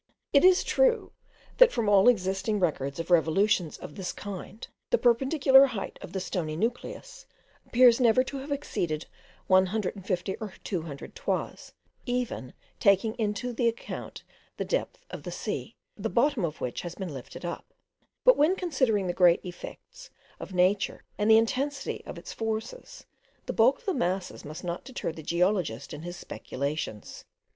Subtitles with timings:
[0.33, 1.11] It is true
[1.59, 6.19] that from all existing records of revolutions of this kind, the perpendicular height of the
[6.19, 7.27] stony nucleus
[7.67, 9.05] appears never to have exceeded
[9.45, 11.73] one hundred and fifty or two hundred toises;
[12.07, 14.23] even taking into the account
[14.57, 17.71] the depth of the sea, the bottom of which had been lifted up:
[18.23, 20.09] but when considering the great effects
[20.39, 23.05] of nature, and the intensity of its forces,
[23.45, 27.23] the bulk of the masses must not deter the geologist in his speculations.